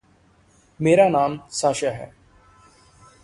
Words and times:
मेरा 0.79 1.09
नाम 1.09 1.39
साशा 1.51 1.91
है। 1.91 2.13